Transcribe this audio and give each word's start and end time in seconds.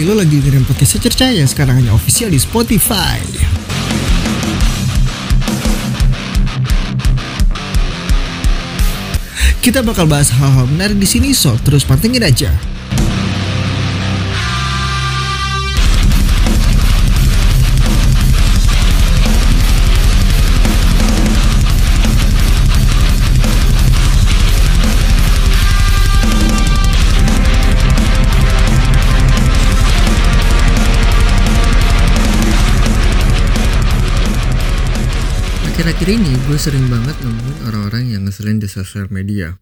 Hai, 0.00 0.08
lo 0.08 0.16
lagi 0.16 0.40
dengerin 0.40 0.64
podcast 0.64 0.96
Secerca 0.96 1.28
yang 1.28 1.44
sekarang 1.44 1.84
hanya 1.84 1.92
official 1.92 2.32
di 2.32 2.40
Spotify. 2.40 3.20
Kita 9.60 9.84
bakal 9.84 10.08
bahas 10.08 10.32
hal-hal 10.32 10.72
menarik 10.72 10.96
di 10.96 11.04
sini, 11.04 11.36
so 11.36 11.52
terus 11.60 11.84
pantengin 11.84 12.24
aja. 12.24 12.48
Akhir-akhir 36.00 36.16
ini 36.16 36.32
gue 36.48 36.56
sering 36.56 36.86
banget 36.88 37.12
nemuin 37.20 37.58
orang-orang 37.68 38.04
yang 38.08 38.24
ngeselin 38.24 38.56
di 38.56 38.72
sosial 38.72 39.12
media. 39.12 39.60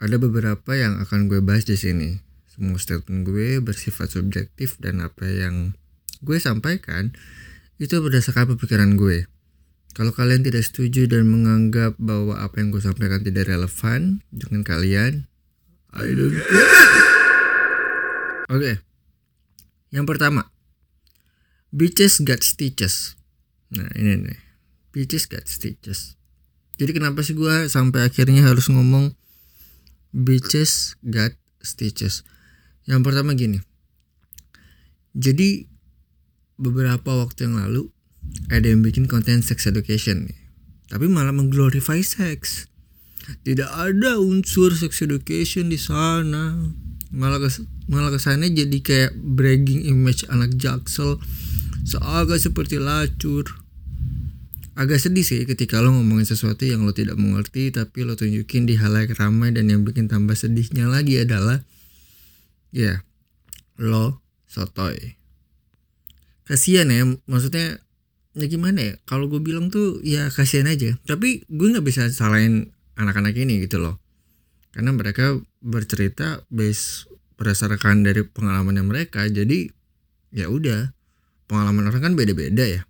Ada 0.00 0.16
beberapa 0.16 0.72
yang 0.72 0.96
akan 0.96 1.28
gue 1.28 1.44
bahas 1.44 1.68
di 1.68 1.76
sini. 1.76 2.24
Semua 2.48 2.80
statement 2.80 3.28
gue 3.28 3.60
bersifat 3.60 4.16
subjektif 4.16 4.80
dan 4.80 5.04
apa 5.04 5.28
yang 5.28 5.76
gue 6.24 6.40
sampaikan 6.40 7.12
itu 7.76 8.00
berdasarkan 8.00 8.56
pemikiran 8.56 8.96
gue. 8.96 9.28
Kalau 9.92 10.16
kalian 10.16 10.40
tidak 10.40 10.64
setuju 10.64 11.04
dan 11.04 11.28
menganggap 11.28 12.00
bahwa 12.00 12.40
apa 12.40 12.56
yang 12.56 12.72
gue 12.72 12.80
sampaikan 12.80 13.20
tidak 13.20 13.52
relevan 13.52 14.24
dengan 14.32 14.64
kalian, 14.64 15.28
I 15.92 16.16
don't. 16.16 16.32
Oke. 18.56 18.80
Yang 19.92 20.06
pertama, 20.08 20.48
bitches 21.76 22.24
got 22.24 22.40
stitches. 22.40 23.20
Nah, 23.68 23.92
ini 24.00 24.16
nih. 24.16 24.45
Bitches 24.96 25.28
got 25.28 25.44
stitches. 25.44 26.16
Jadi 26.80 26.96
kenapa 26.96 27.20
sih 27.20 27.36
gue 27.36 27.68
sampai 27.68 28.08
akhirnya 28.08 28.48
harus 28.48 28.72
ngomong 28.72 29.12
bitches 30.16 30.96
got 31.04 31.36
stitches? 31.60 32.24
Yang 32.88 33.04
pertama 33.04 33.36
gini. 33.36 33.60
Jadi 35.12 35.68
beberapa 36.56 37.12
waktu 37.20 37.44
yang 37.44 37.60
lalu 37.60 37.92
ada 38.48 38.72
yang 38.72 38.80
bikin 38.80 39.04
konten 39.04 39.44
sex 39.44 39.68
education 39.68 40.32
nih. 40.32 40.38
Tapi 40.88 41.12
malah 41.12 41.36
mengglorify 41.36 42.00
seks. 42.00 42.64
Tidak 43.44 43.68
ada 43.68 44.16
unsur 44.16 44.72
sex 44.72 45.04
education 45.04 45.68
di 45.68 45.76
sana. 45.76 46.72
Malah 47.12 47.36
kes, 47.44 47.60
malah 47.92 48.08
ke 48.08 48.16
sana 48.16 48.48
jadi 48.48 48.80
kayak 48.80 49.12
bragging 49.12 49.92
image 49.92 50.24
anak 50.32 50.56
jaksel 50.56 51.20
seagak 51.84 52.40
seperti 52.40 52.80
lacur 52.80 53.65
agak 54.76 55.00
sedih 55.00 55.24
sih 55.24 55.48
ketika 55.48 55.80
lo 55.80 55.88
ngomongin 55.88 56.28
sesuatu 56.28 56.68
yang 56.68 56.84
lo 56.84 56.92
tidak 56.92 57.16
mengerti 57.16 57.72
tapi 57.72 58.04
lo 58.04 58.12
tunjukin 58.12 58.68
di 58.68 58.76
halayak 58.76 59.16
ramai 59.16 59.48
dan 59.56 59.72
yang 59.72 59.88
bikin 59.88 60.06
tambah 60.06 60.36
sedihnya 60.36 60.84
lagi 60.84 61.16
adalah 61.16 61.64
ya 62.76 63.00
lo 63.80 64.20
sotoy. 64.44 65.16
Kasihan 66.44 66.92
ya 66.92 67.08
maksudnya 67.24 67.80
ya 68.36 68.46
gimana 68.46 68.78
ya 68.84 68.94
kalau 69.08 69.32
gue 69.32 69.40
bilang 69.40 69.72
tuh 69.72 70.04
ya 70.04 70.28
kasihan 70.28 70.68
aja. 70.68 71.00
Tapi 71.08 71.48
gue 71.48 71.66
nggak 71.72 71.82
bisa 71.82 72.04
salahin 72.12 72.76
anak-anak 73.00 73.32
ini 73.32 73.64
gitu 73.64 73.80
loh. 73.80 73.96
Karena 74.76 74.92
mereka 74.92 75.40
bercerita 75.64 76.44
base 76.52 77.08
berdasarkan 77.40 78.04
dari 78.04 78.24
pengalamannya 78.28 78.84
mereka 78.84 79.24
jadi 79.28 79.72
ya 80.32 80.52
udah 80.52 80.92
pengalaman 81.48 81.88
orang 81.88 82.12
kan 82.12 82.14
beda-beda 82.16 82.64
ya 82.64 82.82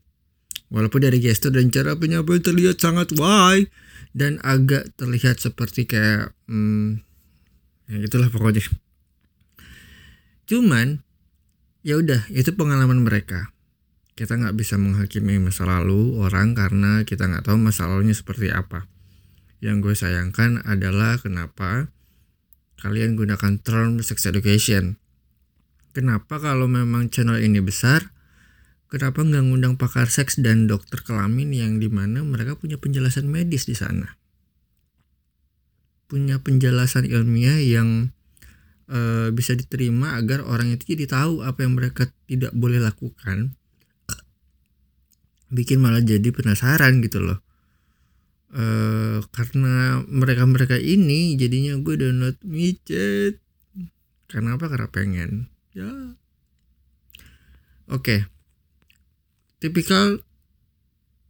Walaupun 0.67 1.07
dari 1.07 1.23
gestur 1.23 1.55
dan 1.55 1.71
cara 1.71 1.95
penyampaian 1.95 2.43
terlihat 2.43 2.83
sangat 2.83 3.15
why 3.15 3.71
dan 4.17 4.43
agak 4.43 4.91
terlihat 4.99 5.39
seperti 5.39 5.87
kayak 5.87 6.35
hmm, 6.51 7.05
ya 7.87 8.03
gitulah 8.03 8.33
pokoknya. 8.33 8.67
Cuman 10.47 11.07
ya 11.87 11.99
udah 12.03 12.27
itu 12.35 12.51
pengalaman 12.55 13.07
mereka. 13.07 13.55
Kita 14.17 14.35
nggak 14.35 14.57
bisa 14.57 14.81
menghakimi 14.81 15.37
masa 15.39 15.69
lalu 15.69 16.17
orang 16.19 16.57
karena 16.57 17.05
kita 17.05 17.29
nggak 17.29 17.45
tahu 17.47 17.61
masa 17.61 17.87
lalunya 17.87 18.17
seperti 18.17 18.49
apa. 18.49 18.89
Yang 19.61 19.77
gue 19.85 19.95
sayangkan 19.95 20.65
adalah 20.65 21.21
kenapa 21.21 21.93
kalian 22.81 23.15
gunakan 23.15 23.61
term 23.61 24.01
sex 24.01 24.25
education. 24.25 24.97
Kenapa 25.93 26.41
kalau 26.41 26.69
memang 26.69 27.09
channel 27.09 27.41
ini 27.41 27.61
besar, 27.61 28.16
kenapa 28.87 29.23
nggak 29.23 29.43
ngundang 29.43 29.75
pakar 29.75 30.07
seks 30.07 30.39
dan 30.39 30.71
dokter 30.71 31.03
kelamin 31.03 31.51
yang 31.51 31.83
di 31.83 31.91
mana 31.91 32.23
mereka 32.23 32.55
punya 32.55 32.79
penjelasan 32.79 33.27
medis 33.27 33.67
di 33.67 33.75
sana? 33.75 34.15
Punya 36.07 36.39
penjelasan 36.39 37.11
ilmiah 37.11 37.59
yang 37.59 38.15
e, 38.87 39.31
bisa 39.35 39.59
diterima 39.59 40.15
agar 40.15 40.47
orang 40.47 40.71
itu 40.71 40.95
jadi 40.95 41.11
tahu 41.11 41.43
apa 41.43 41.67
yang 41.67 41.75
mereka 41.75 42.07
tidak 42.31 42.55
boleh 42.55 42.79
lakukan 42.79 43.59
bikin 45.47 45.79
malah 45.79 46.03
jadi 46.03 46.31
penasaran 46.31 47.03
gitu 47.03 47.23
loh. 47.23 47.43
E, 48.55 48.65
karena 49.35 50.07
mereka-mereka 50.07 50.79
ini 50.79 51.35
jadinya 51.35 51.75
gue 51.83 51.95
download 51.99 52.39
micet 52.47 53.43
karena 54.31 54.55
apa? 54.55 54.67
Karena 54.71 54.89
pengen. 54.91 55.51
Ya. 55.75 55.91
Oke. 57.91 58.23
okay 58.23 58.36
tipikal 59.63 60.21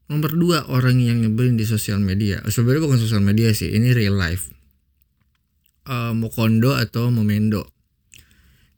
nomor 0.07 0.33
dua 0.39 0.67
orang 0.71 1.03
yang 1.03 1.23
nyebelin 1.23 1.59
di 1.59 1.67
sosial 1.67 1.99
media. 1.99 2.43
Sebenarnya 2.47 2.83
bukan 2.87 3.01
sosial 3.03 3.23
media 3.23 3.51
sih 3.55 3.75
ini 3.75 3.91
real 3.95 4.15
life. 4.15 4.51
Uh, 5.87 6.11
Mokondo 6.15 6.75
atau 6.75 7.15
Momendo 7.15 7.77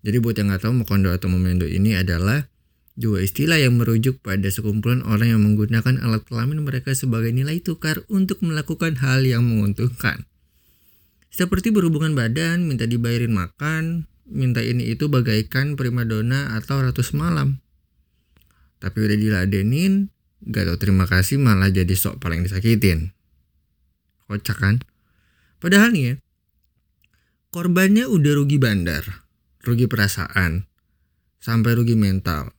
jadi 0.08 0.22
buat 0.22 0.38
yang 0.38 0.48
nggak 0.48 0.62
tahu 0.62 0.72
Mokondo 0.72 1.10
atau 1.10 1.26
Momendo 1.26 1.66
ini 1.66 1.98
adalah 1.98 2.46
dua 2.98 3.22
istilah 3.22 3.58
yang 3.58 3.78
merujuk 3.78 4.22
pada 4.22 4.46
sekumpulan 4.50 5.02
orang 5.06 5.36
yang 5.36 5.42
menggunakan 5.42 6.02
alat 6.02 6.22
kelamin 6.26 6.62
mereka 6.62 6.94
sebagai 6.94 7.30
nilai 7.34 7.58
tukar 7.62 8.02
untuk 8.10 8.42
melakukan 8.42 8.98
hal 9.02 9.26
yang 9.26 9.46
menguntungkan. 9.46 10.26
Seperti 11.28 11.70
berhubungan 11.74 12.16
badan 12.16 12.66
minta 12.66 12.86
dibayarin 12.86 13.34
makan 13.34 14.08
minta 14.28 14.64
ini 14.64 14.92
itu 14.92 15.12
bagaikan 15.12 15.76
primadona 15.76 16.56
atau 16.56 16.80
ratus 16.80 17.12
malam 17.12 17.60
tapi 18.78 18.98
udah 19.04 19.16
diladenin 19.18 20.10
gak 20.46 20.70
tau 20.70 20.78
terima 20.78 21.04
kasih 21.06 21.38
malah 21.38 21.70
jadi 21.70 21.90
sok 21.94 22.22
paling 22.22 22.46
disakitin. 22.46 23.10
Kocak 24.30 24.58
kan? 24.60 24.82
Padahal 25.58 25.90
nih 25.90 26.04
ya 26.04 26.14
korbannya 27.48 28.04
udah 28.06 28.32
rugi 28.38 28.60
bandar 28.60 29.24
rugi 29.64 29.90
perasaan 29.90 30.64
sampai 31.42 31.74
rugi 31.74 31.98
mental. 31.98 32.54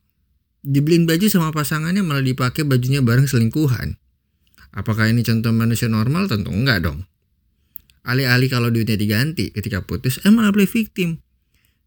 Dibeliin 0.59 1.07
baju 1.07 1.25
sama 1.31 1.55
pasangannya 1.55 2.03
malah 2.03 2.21
dipakai 2.21 2.67
bajunya 2.67 2.99
bareng 2.99 3.25
selingkuhan. 3.25 3.95
Apakah 4.75 5.07
ini 5.07 5.23
contoh 5.23 5.49
manusia 5.55 5.87
normal? 5.87 6.27
Tentu 6.27 6.51
enggak 6.51 6.83
dong. 6.83 7.07
Alih-alih 8.03 8.51
kalau 8.51 8.69
duitnya 8.69 8.99
diganti 8.99 9.55
ketika 9.55 9.83
putus 9.87 10.19
eh 10.23 10.31
malah 10.31 10.51
play 10.51 10.67
victim 10.67 11.23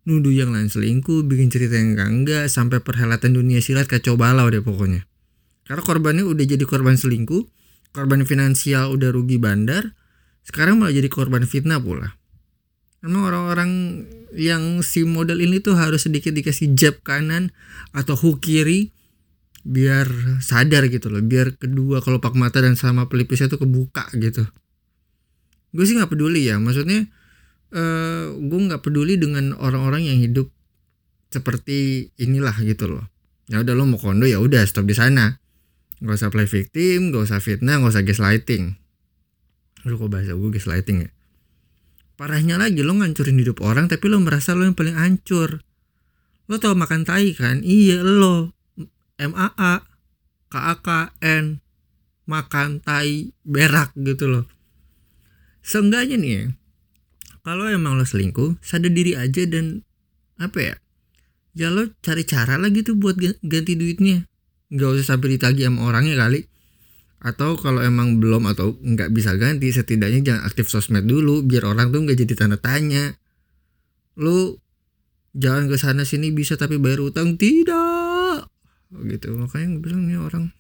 nuduh 0.03 0.35
yang 0.35 0.51
lain 0.51 0.67
selingkuh, 0.67 1.23
bikin 1.27 1.49
cerita 1.51 1.79
yang 1.79 1.95
enggak 1.95 2.09
enggak, 2.11 2.45
sampai 2.51 2.83
perhelatan 2.83 3.39
dunia 3.39 3.63
silat 3.63 3.87
kacau 3.87 4.19
balau 4.19 4.51
deh 4.51 4.63
pokoknya. 4.63 5.07
Karena 5.63 5.83
korbannya 5.83 6.25
udah 6.27 6.45
jadi 6.45 6.65
korban 6.67 6.99
selingkuh, 6.99 7.47
korban 7.95 8.27
finansial 8.27 8.91
udah 8.95 9.15
rugi 9.15 9.39
bandar, 9.39 9.95
sekarang 10.43 10.83
malah 10.83 10.95
jadi 10.95 11.07
korban 11.07 11.47
fitnah 11.47 11.79
pula. 11.79 12.19
Emang 13.03 13.27
orang-orang 13.27 13.71
yang 14.35 14.83
si 14.87 15.03
model 15.03 15.43
ini 15.43 15.59
tuh 15.59 15.75
harus 15.75 16.07
sedikit 16.07 16.35
dikasih 16.35 16.75
jab 16.79 17.03
kanan 17.03 17.51
atau 17.91 18.15
hook 18.15 18.43
kiri 18.43 18.95
biar 19.63 20.07
sadar 20.43 20.91
gitu 20.91 21.11
loh, 21.11 21.23
biar 21.23 21.55
kedua 21.55 22.03
kelopak 22.03 22.35
mata 22.35 22.59
dan 22.59 22.75
sama 22.75 23.07
pelipisnya 23.07 23.47
tuh 23.47 23.63
kebuka 23.63 24.11
gitu. 24.19 24.47
Gue 25.71 25.85
sih 25.87 25.95
nggak 25.95 26.11
peduli 26.11 26.51
ya, 26.51 26.59
maksudnya 26.59 27.07
uh, 27.73 28.37
gue 28.37 28.61
nggak 28.69 28.85
peduli 28.85 29.17
dengan 29.17 29.57
orang-orang 29.57 30.07
yang 30.07 30.19
hidup 30.21 30.53
seperti 31.33 32.13
inilah 32.21 32.55
gitu 32.63 32.93
loh. 32.93 33.05
Ya 33.49 33.65
udah 33.65 33.75
lo 33.75 33.89
mau 33.89 33.99
kondo 33.99 34.29
ya 34.29 34.39
udah 34.39 34.63
stop 34.69 34.87
di 34.87 34.95
sana. 34.95 35.41
Nggak 35.99 36.17
usah 36.21 36.31
play 36.31 36.49
victim 36.49 37.11
nggak 37.11 37.25
usah 37.27 37.41
fitnah 37.41 37.81
nggak 37.81 37.93
usah 37.93 38.05
gaslighting. 38.05 38.77
Lu 39.89 39.99
kok 39.99 40.13
bahasa 40.13 40.37
gue 40.37 40.51
gaslighting 40.53 41.09
ya? 41.09 41.11
Parahnya 42.15 42.61
lagi 42.61 42.85
lo 42.85 42.95
ngancurin 42.95 43.41
hidup 43.41 43.65
orang 43.65 43.89
tapi 43.89 44.07
lo 44.07 44.21
merasa 44.21 44.55
lo 44.55 44.69
yang 44.69 44.77
paling 44.77 44.95
hancur. 44.95 45.65
Lo 46.47 46.61
tau 46.61 46.77
makan 46.77 47.09
tai 47.09 47.33
kan? 47.33 47.65
Iya 47.65 48.05
lo 48.05 48.53
MAA 49.17 49.89
KAKN 50.53 51.65
makan 52.29 52.85
tai 52.85 53.33
berak 53.43 53.97
gitu 53.97 54.29
loh. 54.29 54.47
Seenggaknya 55.65 56.19
nih 56.21 56.33
ya 56.37 56.45
kalau 57.43 57.67
emang 57.67 57.99
lo 57.99 58.07
selingkuh 58.07 58.63
sadar 58.63 58.95
diri 58.95 59.19
aja 59.19 59.43
dan 59.51 59.83
apa 60.39 60.59
ya 60.59 60.75
ya 61.53 61.69
lo 61.69 61.91
cari 62.01 62.25
cara 62.25 62.57
lah 62.57 62.73
gitu 62.73 62.97
buat 62.97 63.17
ga- 63.19 63.39
ganti 63.45 63.77
duitnya. 63.77 64.25
Nggak 64.73 64.89
usah 64.99 65.07
sampai 65.17 65.37
ditagih 65.37 65.69
sama 65.69 65.85
orangnya 65.85 66.17
kali. 66.17 66.49
Atau 67.23 67.55
kalau 67.61 67.85
emang 67.85 68.19
belum 68.19 68.51
atau 68.51 68.75
nggak 68.81 69.15
bisa 69.15 69.37
ganti 69.39 69.71
setidaknya 69.71 70.21
jangan 70.25 70.43
aktif 70.49 70.67
sosmed 70.73 71.07
dulu 71.07 71.45
biar 71.45 71.69
orang 71.69 71.93
tuh 71.93 72.03
nggak 72.03 72.19
jadi 72.25 72.35
tanda 72.35 72.59
tanya. 72.59 73.15
Lu 74.19 74.59
jangan 75.37 75.69
ke 75.69 75.77
sana 75.79 76.03
sini 76.09 76.33
bisa 76.33 76.57
tapi 76.59 76.81
bayar 76.81 77.05
utang? 77.05 77.37
Tidak! 77.37 78.39
Gitu 78.93 79.29
makanya 79.39 79.77
gue 79.77 79.83
bilang 79.85 80.03
nih 80.09 80.19
orang. 80.19 80.51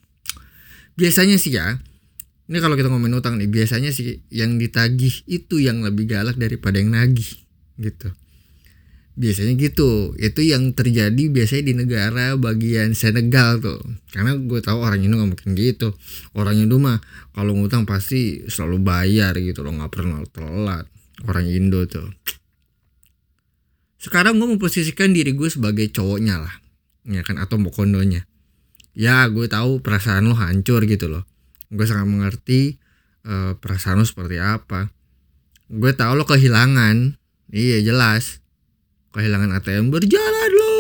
Biasanya 0.94 1.40
sih 1.40 1.56
ya 1.56 1.80
ini 2.50 2.58
kalau 2.58 2.74
kita 2.74 2.90
ngomongin 2.90 3.18
utang 3.18 3.38
nih 3.38 3.50
biasanya 3.50 3.94
sih 3.94 4.24
yang 4.32 4.58
ditagih 4.58 5.26
itu 5.30 5.62
yang 5.62 5.84
lebih 5.84 6.10
galak 6.10 6.34
daripada 6.38 6.82
yang 6.82 6.94
nagih 6.94 7.28
gitu. 7.78 8.10
Biasanya 9.12 9.52
gitu. 9.60 10.16
Itu 10.16 10.40
yang 10.40 10.72
terjadi 10.72 11.28
biasanya 11.28 11.64
di 11.68 11.74
negara 11.76 12.34
bagian 12.40 12.96
Senegal 12.96 13.60
tuh. 13.60 13.80
Karena 14.08 14.34
gue 14.40 14.60
tahu 14.64 14.80
orang 14.80 15.04
Indo 15.04 15.20
nggak 15.20 15.30
mungkin 15.36 15.50
gitu. 15.52 15.92
Orang 16.32 16.56
Indo 16.56 16.80
mah 16.80 16.98
kalau 17.36 17.52
ngutang 17.52 17.84
pasti 17.84 18.48
selalu 18.48 18.80
bayar 18.80 19.36
gitu 19.36 19.60
loh 19.60 19.76
nggak 19.76 19.92
pernah 19.92 20.24
telat. 20.32 20.88
Orang 21.28 21.44
Indo 21.44 21.84
tuh. 21.84 22.08
Sekarang 24.00 24.40
gue 24.40 24.48
memposisikan 24.48 25.12
diri 25.12 25.36
gue 25.36 25.46
sebagai 25.46 25.86
cowoknya 25.92 26.42
lah 26.42 26.62
ya 27.06 27.22
kan 27.26 27.38
atau 27.38 27.58
mokondonya 27.58 28.26
ya 28.94 29.26
gue 29.26 29.46
tahu 29.50 29.82
perasaan 29.82 30.30
lo 30.30 30.38
hancur 30.38 30.84
gitu 30.86 31.10
loh 31.10 31.26
gue 31.72 31.86
sangat 31.88 32.04
mengerti 32.04 32.76
eh, 33.24 33.52
perasaan 33.56 33.98
lo 33.98 34.04
seperti 34.04 34.36
apa. 34.36 34.92
Gue 35.72 35.96
tahu 35.96 36.12
lo 36.20 36.28
kehilangan. 36.28 37.16
Iya 37.48 37.80
jelas. 37.80 38.44
Kehilangan 39.16 39.56
ATM 39.56 39.88
berjalan 39.88 40.50
lo 40.52 40.72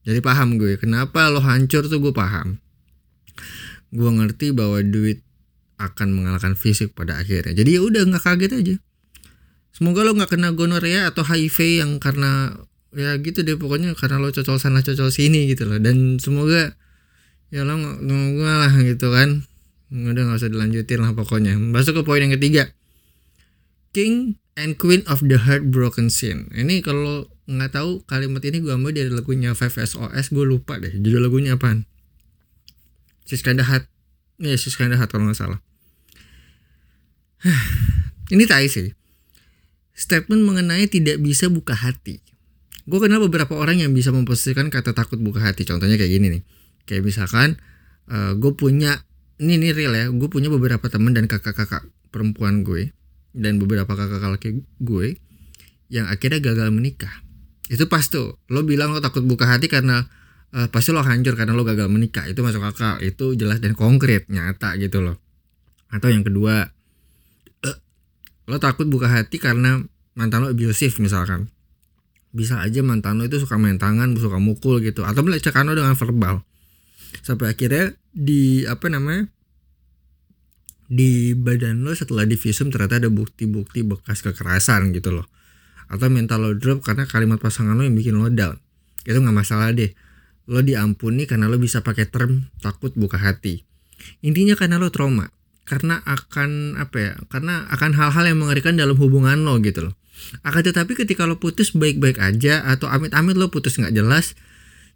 jadi 0.00 0.20
paham 0.24 0.56
gue 0.56 0.80
kenapa 0.80 1.28
lo 1.28 1.44
hancur 1.44 1.84
tuh 1.84 2.00
gue 2.00 2.10
paham. 2.10 2.56
Gue 3.92 4.10
ngerti 4.10 4.56
bahwa 4.56 4.80
duit 4.80 5.20
akan 5.76 6.12
mengalahkan 6.12 6.56
fisik 6.56 6.96
pada 6.96 7.20
akhirnya. 7.20 7.52
Jadi 7.52 7.76
ya 7.76 7.80
udah 7.84 8.02
nggak 8.08 8.24
kaget 8.24 8.52
aja. 8.58 8.76
Semoga 9.70 10.04
lo 10.04 10.16
nggak 10.16 10.36
kena 10.36 10.52
gonorea 10.56 11.08
atau 11.08 11.24
HIV 11.24 11.84
yang 11.84 11.90
karena 12.00 12.58
ya 12.90 13.14
gitu 13.22 13.46
deh 13.46 13.54
pokoknya 13.54 13.94
karena 13.94 14.18
lo 14.18 14.34
cocol 14.34 14.58
sana 14.58 14.82
cocol 14.82 15.12
sini 15.12 15.52
gitu 15.52 15.68
loh. 15.68 15.78
Dan 15.78 16.16
semoga 16.16 16.74
ya 17.50 17.66
lo 17.66 17.74
nggak 17.78 17.96
semoga 18.06 18.52
lah 18.66 18.72
gitu 18.82 19.06
kan 19.10 19.30
udah 19.90 20.22
nggak 20.22 20.38
usah 20.38 20.50
dilanjutin 20.50 21.02
lah 21.02 21.12
pokoknya 21.18 21.58
masuk 21.58 22.00
ke 22.00 22.02
poin 22.06 22.22
yang 22.22 22.34
ketiga 22.38 22.70
King 23.90 24.38
and 24.54 24.78
Queen 24.78 25.02
of 25.10 25.18
the 25.26 25.34
Heartbroken 25.34 26.14
Scene. 26.14 26.46
Ini 26.54 26.78
kalau 26.78 27.26
nggak 27.50 27.74
tahu 27.74 28.06
kalimat 28.06 28.38
ini 28.46 28.62
gue 28.62 28.70
ambil 28.70 28.94
dari 28.94 29.10
lagunya 29.10 29.50
Five 29.58 29.74
SOS, 29.74 30.30
gue 30.30 30.46
lupa 30.46 30.78
deh 30.78 30.94
judul 30.94 31.26
lagunya 31.26 31.58
apaan. 31.58 31.90
She's 33.26 33.42
kinda 33.42 33.66
hot, 33.66 33.90
ya 34.38 34.54
yeah, 34.54 34.56
she's 34.58 34.78
kinda 34.78 34.94
kalau 34.94 35.26
nggak 35.26 35.38
salah. 35.38 35.58
ini 38.34 38.46
tai 38.46 38.70
sih. 38.70 38.94
Statement 39.90 40.46
mengenai 40.46 40.86
tidak 40.86 41.18
bisa 41.18 41.50
buka 41.50 41.74
hati. 41.74 42.22
Gue 42.86 42.98
kenal 43.02 43.20
beberapa 43.20 43.58
orang 43.58 43.82
yang 43.82 43.90
bisa 43.90 44.14
memposisikan 44.14 44.70
kata 44.70 44.96
takut 44.96 45.20
buka 45.20 45.42
hati. 45.44 45.68
Contohnya 45.68 46.00
kayak 46.00 46.10
gini 46.14 46.26
nih. 46.38 46.42
Kayak 46.90 47.06
misalkan 47.06 47.54
uh, 48.10 48.34
gue 48.34 48.50
punya 48.58 49.06
ini 49.38 49.62
ini 49.62 49.70
real 49.70 49.94
ya. 49.94 50.10
Gue 50.10 50.26
punya 50.26 50.50
beberapa 50.50 50.90
teman 50.90 51.14
dan 51.14 51.30
kakak-kakak 51.30 51.86
perempuan 52.10 52.66
gue 52.66 52.90
dan 53.30 53.62
beberapa 53.62 53.94
kakak 53.94 54.26
laki 54.26 54.66
gue 54.82 55.22
yang 55.86 56.10
akhirnya 56.10 56.42
gagal 56.42 56.74
menikah. 56.74 57.22
Itu 57.70 57.86
pas 57.86 58.02
tuh 58.10 58.42
lo 58.50 58.66
bilang 58.66 58.90
lo 58.90 58.98
takut 58.98 59.22
buka 59.22 59.46
hati 59.46 59.70
karena 59.70 60.02
uh, 60.50 60.66
pasti 60.66 60.90
lo 60.90 61.06
hancur 61.06 61.38
karena 61.38 61.54
lo 61.54 61.62
gagal 61.62 61.86
menikah. 61.86 62.26
Itu 62.26 62.42
masuk 62.42 62.66
akal 62.66 62.98
itu 63.06 63.38
jelas 63.38 63.62
dan 63.62 63.78
konkret 63.78 64.26
nyata 64.26 64.74
gitu 64.82 64.98
loh. 64.98 65.22
Atau 65.94 66.10
yang 66.10 66.26
kedua 66.26 66.74
uh, 67.62 67.78
lo 68.50 68.58
takut 68.58 68.90
buka 68.90 69.06
hati 69.06 69.38
karena 69.38 69.78
mantan 70.18 70.42
lo 70.42 70.50
abusive 70.50 70.98
misalkan. 70.98 71.54
Bisa 72.34 72.58
aja 72.58 72.82
mantan 72.82 73.22
lo 73.22 73.30
itu 73.30 73.38
suka 73.38 73.54
main 73.62 73.78
tangan 73.78 74.18
suka 74.18 74.42
mukul 74.42 74.82
gitu 74.82 75.06
atau 75.06 75.22
melecehkan 75.22 75.70
lo 75.70 75.78
dengan 75.78 75.94
verbal 75.94 76.42
sampai 77.22 77.52
akhirnya 77.52 77.94
di 78.10 78.66
apa 78.66 78.90
namanya 78.90 79.30
di 80.90 81.38
badan 81.38 81.86
lo 81.86 81.94
setelah 81.94 82.26
di 82.26 82.34
visum 82.34 82.66
ternyata 82.74 82.98
ada 82.98 83.06
bukti-bukti 83.06 83.86
bekas 83.86 84.26
kekerasan 84.26 84.90
gitu 84.90 85.14
loh. 85.14 85.26
Atau 85.86 86.10
mental 86.10 86.42
lo 86.42 86.50
drop 86.58 86.82
karena 86.82 87.06
kalimat 87.06 87.38
pasangan 87.38 87.78
lo 87.78 87.86
yang 87.86 87.94
bikin 87.94 88.18
lo 88.18 88.26
down. 88.26 88.58
Itu 89.06 89.22
nggak 89.22 89.36
masalah 89.38 89.70
deh. 89.70 89.94
Lo 90.50 90.66
diampuni 90.66 91.30
karena 91.30 91.46
lo 91.46 91.62
bisa 91.62 91.86
pakai 91.86 92.10
term 92.10 92.50
takut 92.58 92.90
buka 92.98 93.22
hati. 93.22 93.62
Intinya 94.26 94.58
karena 94.58 94.82
lo 94.82 94.90
trauma. 94.90 95.30
Karena 95.62 96.02
akan 96.02 96.74
apa 96.82 96.96
ya 96.98 97.12
karena 97.30 97.70
akan 97.70 97.90
hal-hal 97.94 98.24
yang 98.26 98.42
mengerikan 98.42 98.74
dalam 98.74 98.98
hubungan 98.98 99.46
lo 99.46 99.62
gitu 99.62 99.86
loh. 99.86 99.94
Akan 100.42 100.66
tetapi 100.66 100.98
ketika 100.98 101.22
lo 101.22 101.38
putus 101.38 101.70
baik-baik 101.70 102.18
aja 102.18 102.66
atau 102.66 102.90
amit-amit 102.90 103.38
lo 103.38 103.54
putus 103.54 103.78
nggak 103.78 103.94
jelas 103.94 104.34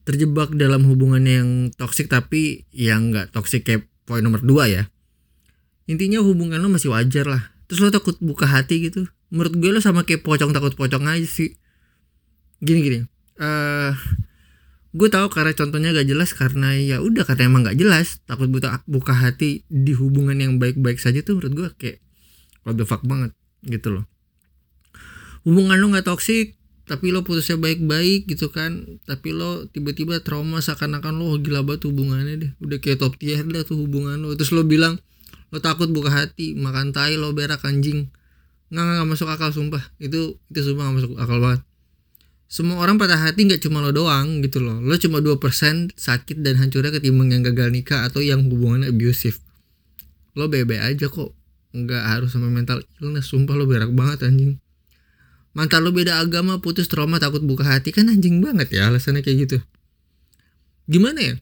terjebak 0.05 0.53
dalam 0.55 0.85
hubungan 0.85 1.25
yang 1.25 1.49
toksik 1.75 2.13
tapi 2.13 2.69
yang 2.71 3.11
nggak 3.11 3.33
toksik 3.33 3.65
kayak 3.65 3.89
poin 4.05 4.21
nomor 4.21 4.45
dua 4.45 4.69
ya. 4.69 4.83
Intinya 5.85 6.21
hubungan 6.21 6.61
lo 6.61 6.73
masih 6.73 6.93
wajar 6.93 7.29
lah. 7.29 7.43
Terus 7.69 7.81
lo 7.85 7.89
takut 7.93 8.17
buka 8.21 8.45
hati 8.45 8.89
gitu. 8.89 9.09
Menurut 9.33 9.57
gue 9.57 9.71
lo 9.73 9.81
sama 9.81 10.05
kayak 10.05 10.25
pocong 10.25 10.53
takut 10.53 10.77
pocong 10.77 11.05
aja 11.09 11.25
sih. 11.25 11.57
Gini 12.61 12.81
gini. 12.85 12.99
Uh, 13.41 13.93
gue 14.95 15.09
tahu 15.11 15.27
karena 15.33 15.53
contohnya 15.57 15.91
gak 15.91 16.07
jelas 16.07 16.31
karena 16.39 16.79
ya 16.79 17.03
udah 17.03 17.25
kata 17.25 17.49
emang 17.49 17.65
gak 17.65 17.77
jelas. 17.77 18.21
Takut 18.29 18.49
buta 18.49 18.85
buka 18.89 19.13
hati 19.17 19.65
di 19.69 19.93
hubungan 19.97 20.37
yang 20.37 20.57
baik-baik 20.61 21.01
saja 21.01 21.25
tuh 21.25 21.41
menurut 21.41 21.53
gue 21.53 21.69
kayak 21.81 21.99
what 22.65 22.77
the 22.77 22.85
fuck 22.89 23.05
banget 23.05 23.33
gitu 23.65 23.93
loh. 23.93 24.05
Hubungan 25.45 25.77
lo 25.77 25.93
nggak 25.93 26.09
toksik 26.09 26.57
tapi 26.85 27.09
lo 27.09 27.25
putusnya 27.25 27.57
baik-baik 27.57 28.29
gitu 28.29 28.53
kan. 28.53 29.01
Tapi 29.09 29.33
lo 29.33 29.65
tiba-tiba 29.73 30.21
trauma 30.21 30.61
seakan-akan 30.61 31.17
lo 31.17 31.41
gila 31.41 31.65
banget 31.65 31.89
hubungannya 31.89 32.35
deh. 32.37 32.51
Udah 32.61 32.79
kayak 32.81 33.01
top 33.01 33.17
tier 33.17 33.41
dah 33.41 33.65
tuh 33.65 33.81
hubungan 33.81 34.21
lo. 34.21 34.37
Terus 34.37 34.53
lo 34.53 34.69
bilang 34.69 35.01
lo 35.49 35.59
takut 35.65 35.89
buka 35.89 36.13
hati 36.13 36.53
makan 36.53 36.93
tai 36.93 37.17
lo 37.17 37.33
berak 37.33 37.65
anjing. 37.65 38.13
Nggak 38.69 38.85
nggak 38.85 39.09
masuk 39.09 39.29
akal 39.33 39.49
sumpah. 39.49 39.81
Itu 39.97 40.37
itu 40.53 40.61
sumpah 40.61 40.93
nggak 40.93 40.97
masuk 41.01 41.13
akal 41.17 41.39
banget. 41.41 41.61
Semua 42.53 42.77
orang 42.85 43.01
patah 43.01 43.17
hati 43.17 43.49
nggak 43.49 43.65
cuma 43.65 43.81
lo 43.81 43.89
doang 43.89 44.45
gitu 44.45 44.61
loh. 44.61 44.85
Lo 44.85 45.01
cuma 45.01 45.25
2% 45.25 45.41
sakit 45.97 46.37
dan 46.45 46.61
hancurnya 46.61 46.93
ketimbang 46.93 47.33
yang 47.33 47.43
gagal 47.49 47.73
nikah 47.73 48.05
atau 48.05 48.21
yang 48.21 48.45
hubungannya 48.45 48.93
abusive. 48.93 49.41
Lo 50.37 50.53
bebe 50.53 50.77
aja 50.77 51.09
kok. 51.09 51.33
Nggak 51.73 52.03
harus 52.05 52.37
sama 52.37 52.53
mental 52.53 52.85
illness 53.01 53.33
sumpah 53.33 53.57
lo 53.57 53.65
berak 53.65 53.91
banget 53.91 54.29
anjing 54.29 54.61
mantan 55.55 55.87
lo 55.87 55.95
beda 55.95 56.19
agama 56.19 56.59
putus 56.59 56.91
trauma 56.91 57.23
takut 57.23 57.41
buka 57.41 57.65
hati. 57.65 57.95
Kan 57.95 58.11
anjing 58.11 58.43
banget 58.43 58.75
ya 58.75 58.91
alasannya 58.91 59.23
kayak 59.23 59.49
gitu. 59.49 59.59
Gimana 60.91 61.23
ya? 61.23 61.35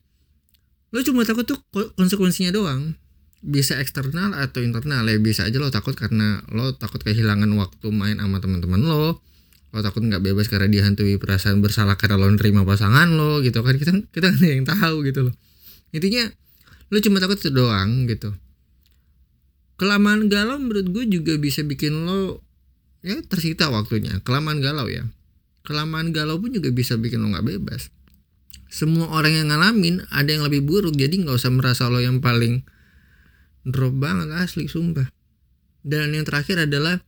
Lo 0.93 1.01
cuma 1.03 1.25
takut 1.25 1.49
tuh 1.49 1.59
konsekuensinya 1.97 2.53
doang. 2.53 2.95
Bisa 3.43 3.81
eksternal 3.83 4.39
atau 4.39 4.63
internal 4.63 5.03
ya 5.09 5.19
bisa 5.19 5.49
aja 5.49 5.59
lo 5.59 5.73
takut 5.73 5.99
karena 5.99 6.47
lo 6.55 6.79
takut 6.79 7.03
kehilangan 7.03 7.51
waktu 7.59 7.91
main 7.91 8.23
sama 8.23 8.39
teman-teman 8.39 8.85
lo. 8.87 9.19
Lo 9.73 9.81
takut 9.81 10.05
nggak 10.05 10.23
bebas 10.23 10.47
karena 10.47 10.69
dihantui 10.69 11.17
perasaan 11.17 11.59
bersalah 11.65 11.97
karena 11.99 12.21
lo 12.21 12.31
nerima 12.31 12.63
pasangan 12.63 13.09
lo 13.11 13.43
gitu 13.43 13.65
kan. 13.65 13.75
Kita 13.81 13.93
kita 14.15 14.29
nggak 14.31 14.53
yang 14.63 14.69
tahu 14.69 15.03
gitu 15.09 15.27
loh. 15.27 15.35
Intinya 15.91 16.29
lo 16.93 17.01
cuma 17.01 17.19
takut 17.19 17.41
itu 17.41 17.51
doang 17.51 18.07
gitu. 18.07 18.31
Kelamaan 19.81 20.31
galau 20.31 20.61
menurut 20.63 20.87
gue 20.93 21.05
juga 21.11 21.35
bisa 21.41 21.67
bikin 21.67 22.07
lo 22.07 22.45
ya 23.03 23.19
tersita 23.27 23.69
waktunya. 23.69 24.23
Kelamaan 24.23 24.63
galau 24.63 24.87
ya. 24.87 25.05
Kelamaan 25.63 26.11
galau 26.11 26.39
pun 26.39 26.55
juga 26.55 26.71
bisa 26.75 26.99
bikin 26.99 27.23
lo 27.23 27.31
nggak 27.35 27.47
bebas. 27.47 27.91
Semua 28.73 29.13
orang 29.13 29.37
yang 29.37 29.47
ngalamin 29.53 30.03
ada 30.09 30.33
yang 30.33 30.47
lebih 30.47 30.65
buruk. 30.65 30.97
Jadi 30.97 31.23
nggak 31.23 31.37
usah 31.37 31.53
merasa 31.53 31.87
lo 31.91 32.01
yang 32.01 32.23
paling 32.25 32.65
drop 33.67 33.95
banget 33.95 34.33
asli 34.33 34.67
sumpah. 34.67 35.11
Dan 35.83 36.15
yang 36.15 36.25
terakhir 36.25 36.67
adalah 36.67 37.03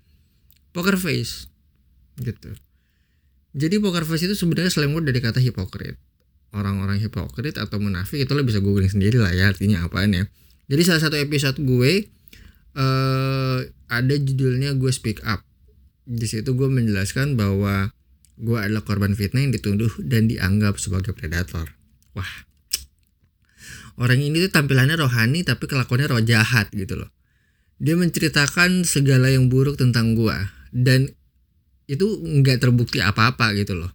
poker 0.74 0.98
face. 0.98 1.46
Gitu. 2.18 2.52
Jadi 3.54 3.74
poker 3.78 4.02
face 4.02 4.26
itu 4.26 4.34
sebenarnya 4.34 4.70
slang 4.70 4.92
word 4.92 5.06
dari 5.06 5.22
kata 5.22 5.38
hipokrit. 5.38 5.94
Orang-orang 6.54 7.02
hipokrit 7.02 7.58
atau 7.58 7.82
munafik 7.82 8.22
itu 8.22 8.30
lo 8.34 8.46
bisa 8.46 8.62
googling 8.62 8.90
sendiri 8.90 9.18
lah 9.18 9.34
ya 9.34 9.50
artinya 9.50 9.86
apaan 9.86 10.14
ya. 10.14 10.26
Jadi 10.70 10.82
salah 10.86 11.02
satu 11.02 11.18
episode 11.18 11.58
gue 11.58 12.06
uh, 12.78 13.58
ada 13.90 14.14
judulnya 14.14 14.74
gue 14.78 14.90
speak 14.90 15.22
up 15.26 15.42
di 16.04 16.26
situ 16.28 16.52
gue 16.52 16.68
menjelaskan 16.68 17.37
bahwa 17.37 17.92
gue 18.37 18.58
adalah 18.58 18.84
korban 18.84 19.16
fitnah 19.16 19.40
yang 19.40 19.54
dituduh 19.54 19.90
dan 20.04 20.28
dianggap 20.28 20.76
sebagai 20.76 21.16
predator. 21.16 21.73
Wah. 22.12 22.46
Orang 23.94 24.18
ini 24.18 24.42
tuh 24.42 24.50
tampilannya 24.50 24.99
rohani 24.99 25.46
tapi 25.46 25.70
kelakuannya 25.70 26.11
roh 26.11 26.23
jahat 26.23 26.68
gitu 26.75 26.99
loh. 26.99 27.11
Dia 27.78 27.94
menceritakan 27.94 28.82
segala 28.87 29.30
yang 29.30 29.50
buruk 29.50 29.78
tentang 29.78 30.18
gua 30.18 30.50
dan 30.75 31.11
itu 31.87 32.06
nggak 32.23 32.58
terbukti 32.58 32.99
apa-apa 32.99 33.54
gitu 33.54 33.78
loh. 33.78 33.90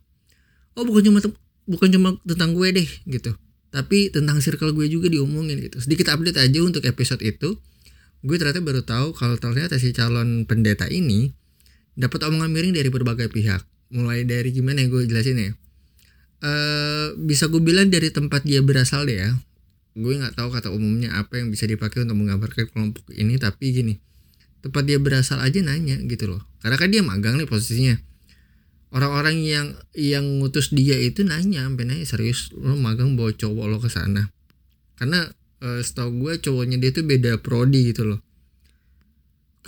Oh 0.79 0.87
bukan 0.87 1.11
cuma 1.11 1.19
bukan 1.67 1.89
cuma 1.91 2.09
tentang 2.23 2.55
gue 2.55 2.67
deh 2.71 2.89
gitu. 3.11 3.35
Tapi 3.69 4.09
tentang 4.09 4.41
circle 4.41 4.73
gue 4.73 4.89
juga 4.89 5.11
diomongin 5.11 5.61
gitu. 5.61 5.77
Sedikit 5.83 6.09
update 6.09 6.39
aja 6.41 6.59
untuk 6.63 6.81
episode 6.87 7.21
itu. 7.21 7.59
Gue 8.23 8.35
ternyata 8.39 8.63
baru 8.63 8.81
tahu 8.83 9.13
kalau 9.15 9.35
ternyata 9.37 9.77
si 9.77 9.91
calon 9.93 10.43
pendeta 10.43 10.89
ini 10.89 11.38
dapat 11.99 12.31
omongan 12.31 12.47
miring 12.55 12.73
dari 12.79 12.87
berbagai 12.87 13.27
pihak. 13.27 13.67
Mulai 13.91 14.23
dari 14.23 14.55
gimana 14.55 14.79
ya 14.79 14.87
gue 14.87 15.03
jelasin 15.03 15.35
ya. 15.35 15.51
Uh, 16.39 17.19
bisa 17.19 17.51
gue 17.51 17.59
bilang 17.59 17.91
dari 17.91 18.07
tempat 18.07 18.47
dia 18.47 18.63
berasal 18.63 19.03
deh 19.03 19.19
ya. 19.19 19.35
Gue 19.99 20.15
nggak 20.15 20.39
tahu 20.39 20.47
kata 20.55 20.71
umumnya 20.71 21.19
apa 21.19 21.35
yang 21.35 21.51
bisa 21.51 21.67
dipakai 21.67 22.07
untuk 22.07 22.15
menggambarkan 22.15 22.71
kelompok 22.71 23.03
ini 23.11 23.35
tapi 23.35 23.75
gini. 23.75 23.99
Tempat 24.63 24.87
dia 24.87 24.95
berasal 24.95 25.43
aja 25.43 25.59
nanya 25.59 25.99
gitu 26.07 26.31
loh. 26.31 26.41
Karena 26.63 26.79
kan 26.79 26.87
dia 26.87 27.03
magang 27.03 27.35
nih 27.35 27.49
posisinya. 27.51 27.99
Orang-orang 28.95 29.43
yang 29.43 29.67
yang 29.93 30.25
ngutus 30.39 30.71
dia 30.71 30.95
itu 30.97 31.27
nanya 31.27 31.67
sampai 31.67 31.83
nanya 31.83 32.07
serius 32.07 32.49
lo 32.55 32.79
magang 32.79 33.19
bawa 33.19 33.35
cowok 33.35 33.65
lo 33.67 33.77
ke 33.83 33.91
sana? 33.91 34.31
Karena 34.95 35.27
uh, 35.59 35.83
setahu 35.83 36.15
gue 36.23 36.33
cowoknya 36.39 36.79
dia 36.79 36.95
tuh 36.95 37.03
beda 37.03 37.43
prodi 37.43 37.91
gitu 37.91 38.07
loh 38.07 38.23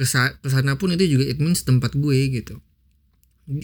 Kesa 0.01 0.41
ke 0.41 0.49
sana 0.49 0.81
pun 0.81 0.89
itu 0.97 1.05
juga 1.05 1.29
it 1.29 1.37
means 1.37 1.61
tempat 1.61 1.93
gue 1.93 2.17
gitu. 2.33 2.57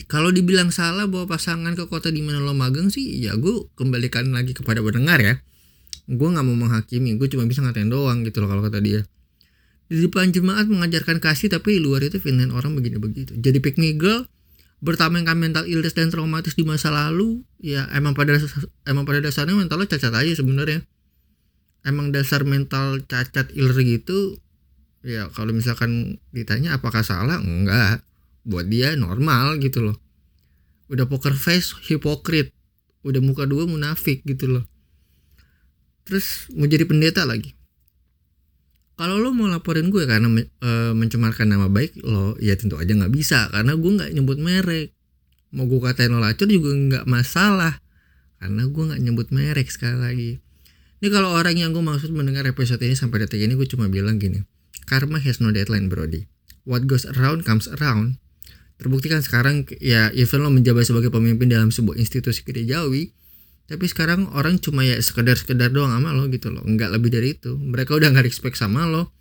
Kalau 0.05 0.29
dibilang 0.29 0.69
salah 0.69 1.09
bawa 1.09 1.25
pasangan 1.25 1.73
ke 1.73 1.89
kota 1.89 2.13
di 2.13 2.21
mana 2.21 2.37
lo 2.37 2.53
magang 2.53 2.93
sih 2.93 3.17
ya 3.17 3.33
gue 3.33 3.73
kembalikan 3.73 4.29
lagi 4.29 4.53
kepada 4.53 4.85
pendengar 4.85 5.17
ya. 5.17 5.41
Gue 6.05 6.29
nggak 6.29 6.45
mau 6.45 6.53
menghakimi 6.53 7.17
gue 7.17 7.25
cuma 7.33 7.49
bisa 7.49 7.65
ngatain 7.65 7.89
doang 7.89 8.21
gitu 8.21 8.37
loh 8.45 8.53
kalau 8.53 8.61
kata 8.61 8.77
dia. 8.85 9.01
Di 9.89 9.97
depan 10.05 10.29
jemaat 10.29 10.69
mengajarkan 10.69 11.17
kasih 11.17 11.49
tapi 11.49 11.79
di 11.79 11.81
luar 11.81 12.05
itu 12.05 12.21
fitnahin 12.21 12.53
orang 12.53 12.75
begini 12.75 12.99
begitu 12.99 13.33
jadi 13.39 13.57
pick 13.63 13.79
me 13.79 13.95
girl 13.95 14.27
bertamengkan 14.77 15.33
mental 15.39 15.65
illness 15.65 15.97
dan 15.97 16.13
traumatis 16.13 16.53
di 16.53 16.61
masa 16.61 16.93
lalu 16.93 17.41
ya 17.57 17.89
emang 17.97 18.13
pada 18.13 18.37
emang 18.85 19.09
pada 19.09 19.25
dasarnya 19.25 19.57
mental 19.57 19.81
lo 19.81 19.89
cacat 19.89 20.13
aja 20.13 20.37
sebenarnya. 20.37 20.85
Emang 21.87 22.11
dasar 22.11 22.43
mental 22.43 23.01
cacat 23.07 23.49
iler 23.55 23.77
gitu 23.81 24.37
ya 25.07 25.31
kalau 25.31 25.55
misalkan 25.55 26.19
ditanya 26.35 26.75
apakah 26.75 26.99
salah 26.99 27.39
enggak. 27.39 28.03
Buat 28.43 28.67
dia 28.67 28.95
normal 28.99 29.59
gitu 29.63 29.83
loh. 29.83 29.97
Udah 30.91 31.07
poker 31.07 31.35
face 31.35 31.75
hipokrit. 31.87 32.51
Udah 33.07 33.23
muka 33.23 33.47
dua 33.47 33.63
munafik 33.63 34.23
gitu 34.27 34.59
loh. 34.59 34.63
Terus 36.03 36.51
mau 36.55 36.67
jadi 36.67 36.83
pendeta 36.83 37.23
lagi. 37.23 37.55
Kalau 38.97 39.21
lo 39.21 39.29
mau 39.29 39.45
laporin 39.47 39.93
gue 39.93 40.09
karena 40.09 40.27
e, 40.41 40.71
mencemarkan 40.95 41.45
nama 41.53 41.69
baik 41.69 42.01
lo 42.01 42.33
ya 42.41 42.57
tentu 42.59 42.75
aja 42.75 42.91
nggak 42.91 43.13
bisa. 43.15 43.47
Karena 43.51 43.75
gue 43.75 43.91
nggak 43.95 44.11
nyebut 44.11 44.39
merek. 44.39 44.91
Mau 45.55 45.67
gue 45.67 45.79
katain 45.79 46.11
lo 46.11 46.19
lacur 46.19 46.51
juga 46.51 46.71
nggak 46.75 47.05
masalah. 47.07 47.79
Karena 48.39 48.63
gue 48.67 48.83
nggak 48.91 49.01
nyebut 49.03 49.27
merek 49.31 49.67
sekali 49.71 49.97
lagi. 49.99 50.31
Ini 50.97 51.07
kalau 51.13 51.35
orang 51.35 51.55
yang 51.55 51.71
gue 51.75 51.83
maksud 51.83 52.09
mendengar 52.15 52.47
episode 52.47 52.81
ini 52.81 52.95
sampai 52.95 53.27
detik 53.27 53.43
ini 53.43 53.53
gue 53.53 53.67
cuma 53.69 53.85
bilang 53.85 54.17
gini 54.17 54.56
karma 54.87 55.19
has 55.19 55.43
no 55.43 55.51
deadline 55.51 55.91
brody. 55.91 56.31
What 56.63 56.87
goes 56.87 57.03
around 57.03 57.43
comes 57.43 57.67
around. 57.67 58.17
Terbukti 58.79 59.11
kan 59.11 59.19
sekarang 59.21 59.67
ya 59.83 60.09
even 60.15 60.41
lo 60.41 60.49
menjabat 60.49 60.87
sebagai 60.87 61.11
pemimpin 61.11 61.51
dalam 61.51 61.69
sebuah 61.69 61.99
institusi 61.99 62.47
gerejawi 62.47 63.11
tapi 63.67 63.83
sekarang 63.83 64.31
orang 64.31 64.63
cuma 64.63 64.87
ya 64.87 64.95
sekedar-sekedar 64.95 65.75
doang 65.75 65.91
sama 65.91 66.15
lo 66.15 66.31
gitu 66.31 66.47
loh. 66.47 66.63
Nggak 66.63 66.89
lebih 66.95 67.09
dari 67.11 67.35
itu. 67.35 67.59
Mereka 67.59 67.99
udah 67.99 68.15
nggak 68.15 68.31
respect 68.31 68.55
sama 68.55 68.87
lo. 68.87 69.11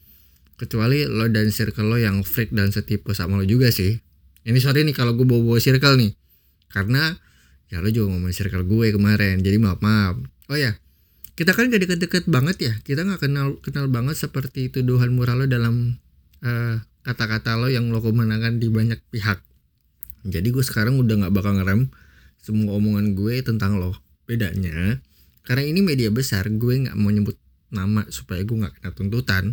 Kecuali 0.55 1.03
lo 1.03 1.27
dan 1.27 1.51
circle 1.51 1.91
lo 1.91 1.99
yang 1.99 2.23
freak 2.23 2.55
dan 2.55 2.71
setipe 2.71 3.11
sama 3.11 3.43
lo 3.43 3.45
juga 3.45 3.75
sih. 3.75 3.99
Ini 4.47 4.59
sorry 4.63 4.87
nih 4.87 4.95
kalau 4.95 5.19
gue 5.19 5.27
bawa-bawa 5.27 5.59
circle 5.59 5.99
nih. 5.99 6.15
Karena 6.71 7.11
ya 7.67 7.83
lo 7.83 7.91
juga 7.91 8.15
ngomong 8.15 8.31
circle 8.31 8.63
gue 8.63 8.95
kemarin. 8.95 9.43
Jadi 9.43 9.59
maaf 9.59 9.83
maaf 9.83 10.15
oh 10.47 10.59
ya 10.59 10.79
kita 11.37 11.53
kan 11.53 11.69
gak 11.69 11.85
deket-deket 11.85 12.25
banget 12.33 12.57
ya. 12.65 12.73
Kita 12.81 13.05
nggak 13.05 13.21
kenal 13.29 13.61
kenal 13.61 13.87
banget 13.93 14.17
seperti 14.17 14.73
tuduhan 14.73 15.13
murah 15.13 15.37
lo 15.37 15.45
dalam 15.45 16.01
uh, 16.41 16.81
kata-kata 17.05 17.61
lo 17.61 17.69
yang 17.69 17.93
lo 17.93 18.01
kemenangan 18.01 18.57
di 18.57 18.73
banyak 18.73 18.99
pihak. 19.13 19.45
Jadi 20.27 20.49
gue 20.49 20.65
sekarang 20.65 20.97
udah 20.97 21.23
nggak 21.23 21.35
bakal 21.37 21.61
ngerem 21.61 21.93
semua 22.41 22.81
omongan 22.81 23.13
gue 23.13 23.45
tentang 23.45 23.77
lo. 23.77 23.93
Bedanya 24.25 24.99
karena 25.47 25.63
ini 25.63 25.85
media 25.85 26.11
besar 26.11 26.49
gue 26.49 26.89
nggak 26.89 26.97
mau 26.99 27.13
nyebut 27.13 27.37
nama 27.69 28.09
supaya 28.09 28.41
gue 28.41 28.57
nggak 28.57 28.81
kena 28.81 28.91
tuntutan. 28.97 29.45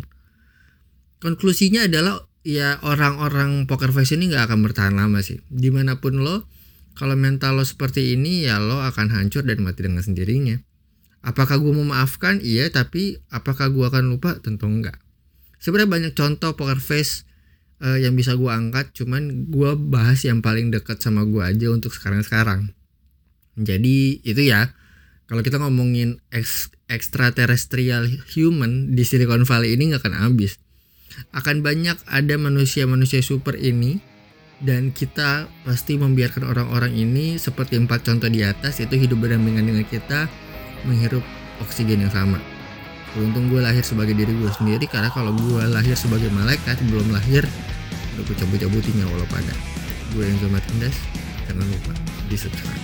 Konklusinya 1.20 1.84
adalah 1.84 2.24
ya 2.48 2.80
orang-orang 2.80 3.68
poker 3.68 3.92
face 3.92 4.16
ini 4.16 4.32
nggak 4.32 4.48
akan 4.48 4.64
bertahan 4.64 4.96
lama 4.96 5.20
sih. 5.20 5.36
Di 5.52 5.68
mana 5.68 6.00
pun 6.00 6.24
lo 6.24 6.48
kalau 6.96 7.12
mental 7.12 7.60
lo 7.60 7.64
seperti 7.68 8.16
ini 8.16 8.48
ya 8.48 8.56
lo 8.56 8.80
akan 8.80 9.12
hancur 9.12 9.44
dan 9.44 9.60
mati 9.60 9.84
dengan 9.84 10.00
sendirinya 10.00 10.64
apakah 11.24 11.56
gue 11.56 11.72
memaafkan 11.72 12.38
iya 12.44 12.68
tapi 12.68 13.18
apakah 13.32 13.72
gue 13.72 13.84
akan 13.88 14.12
lupa? 14.12 14.36
Tentu 14.38 14.68
enggak. 14.68 15.00
Sebenarnya 15.58 15.90
banyak 15.90 16.12
contoh 16.12 16.52
poker 16.52 16.78
face 16.78 17.24
uh, 17.80 17.96
yang 17.96 18.12
bisa 18.12 18.36
gue 18.36 18.52
angkat 18.52 18.92
cuman 18.92 19.48
gue 19.48 19.70
bahas 19.88 20.20
yang 20.28 20.44
paling 20.44 20.68
dekat 20.68 21.00
sama 21.00 21.24
gue 21.24 21.40
aja 21.40 21.72
untuk 21.72 21.96
sekarang-sekarang 21.96 22.76
jadi 23.58 24.18
itu 24.22 24.42
ya. 24.42 24.74
Kalau 25.24 25.40
kita 25.40 25.56
ngomongin 25.62 26.20
ex 26.28 26.68
extraterrestrial 26.90 28.04
human 28.28 28.92
di 28.92 29.08
Silicon 29.08 29.48
Valley 29.48 29.72
ini 29.78 29.94
nggak 29.94 30.04
akan 30.04 30.16
habis. 30.20 30.60
Akan 31.32 31.62
banyak 31.62 31.96
ada 32.10 32.34
manusia-manusia 32.36 33.22
super 33.22 33.56
ini 33.56 34.02
dan 34.60 34.90
kita 34.92 35.48
pasti 35.64 35.96
membiarkan 35.96 36.44
orang-orang 36.44 36.92
ini 36.98 37.40
seperti 37.40 37.78
empat 37.78 38.04
contoh 38.04 38.28
di 38.28 38.44
atas 38.44 38.82
itu 38.82 38.94
hidup 38.98 39.22
berdampingan 39.22 39.64
dengan 39.64 39.86
kita 39.86 40.26
menghirup 40.84 41.24
oksigen 41.60 42.04
yang 42.04 42.12
sama. 42.12 42.38
Beruntung 43.14 43.46
gue 43.46 43.62
lahir 43.62 43.86
sebagai 43.86 44.14
diri 44.14 44.34
gue 44.34 44.50
sendiri 44.50 44.84
karena 44.90 45.08
kalau 45.12 45.30
gue 45.34 45.62
lahir 45.70 45.94
sebagai 45.94 46.28
malaikat 46.34 46.78
belum 46.90 47.14
lahir 47.14 47.46
udah 48.14 48.22
gue 48.26 48.36
cabut-cabutin 48.38 48.94
nyawa 49.02 49.22
lo 49.22 49.26
pada. 49.30 49.54
Gue 50.14 50.26
yang 50.26 50.38
Zomat 50.38 50.62
Indas, 50.74 50.96
jangan 51.50 51.66
lupa 51.66 51.92
di 52.30 52.36
subscribe. 52.38 52.82